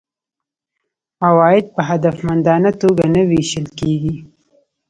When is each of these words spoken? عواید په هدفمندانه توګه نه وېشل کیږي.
عواید 1.25 1.65
په 1.75 1.81
هدفمندانه 1.89 2.71
توګه 2.81 3.03
نه 3.15 3.21
وېشل 3.29 3.65
کیږي. 3.79 4.15